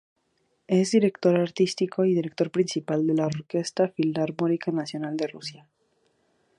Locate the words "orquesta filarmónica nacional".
3.27-5.15